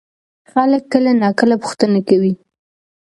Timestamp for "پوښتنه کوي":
1.63-2.33